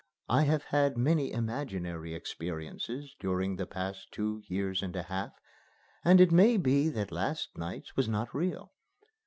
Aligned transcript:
I 0.29 0.45
have 0.45 0.63
had 0.63 0.97
many 0.97 1.31
imaginary 1.31 2.15
experiences 2.15 3.15
during 3.19 3.57
the 3.57 3.67
past 3.67 4.11
two 4.11 4.41
years 4.47 4.81
and 4.81 4.95
a 4.95 5.03
half, 5.03 5.33
and 6.03 6.19
it 6.19 6.31
may 6.31 6.57
be 6.57 6.89
that 6.89 7.11
last 7.11 7.55
night's 7.55 7.95
was 7.95 8.09
not 8.09 8.33
real. 8.33 8.71